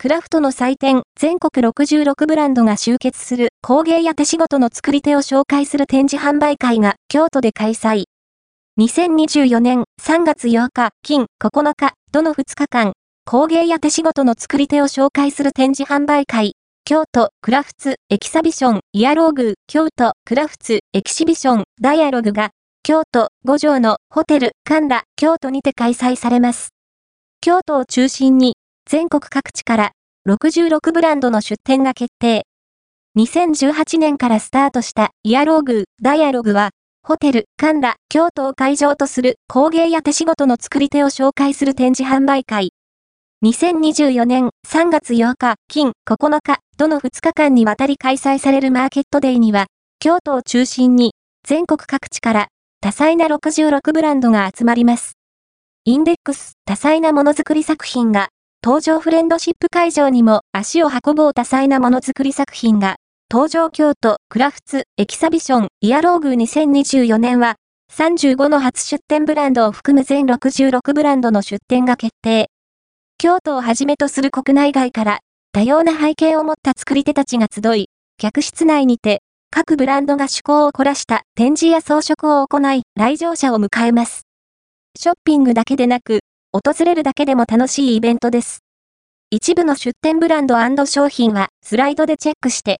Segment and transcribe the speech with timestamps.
[0.00, 8.04] クラフトの祭典、全国66ブランドが集結する工芸や手仕事の作り手を紹介する展示販売会が京都で開催。
[8.78, 12.92] 2024年3月8日、金9日、どの2日間、
[13.24, 16.52] 工芸や手仕事の作り手を紹介する展示販売会、
[16.84, 22.50] 京都クラフツエキサビションイアローグ京都クラフツエキシビションダイアログが
[22.84, 26.68] 京都五条のホテルカンラ京都にて開催されます。
[27.40, 28.54] 京都を中心に
[28.90, 29.92] 全国各地から
[30.26, 32.46] 66ブランドの出展が決定。
[33.18, 36.70] 2018年からスタートしたイアローグダイアログは
[37.02, 42.70] ホテルカンラ京都を会場とする工芸や手仕事の作り手を紹介する展示販売会。
[43.44, 49.66] 2024年3月8日、金9日、どの2日間にわたり開催されるマーケットデーには、
[50.00, 51.12] 京都を中心に
[51.46, 52.48] 全国各地から
[52.80, 55.12] 多彩な66ブランドが集まります。
[55.84, 58.30] インデックス多彩なものづくり作品が、
[58.68, 62.96] 登場フレンドシップ会場にも足を運ぼう多彩なものづくり作品が、
[63.32, 67.54] 登場京都クラフツエキサビションイアローグ2024年は、
[67.90, 72.50] 35の初出展ブランドを含む全66ブランドの出展が決定。
[73.16, 75.20] 京都をはじめとする国内外から
[75.52, 77.88] 多様な背景を持った作り手たちが集い、
[78.18, 84.26] 客室内にて各ブランドが趣向を凝らした展示や装飾を行い、来場者を迎えます。
[84.94, 88.60] ショッピングだけでなく、訪れるだけでも楽しいイベントです。
[89.30, 92.76] 一部の出店ブランド商品はスライドでチェックして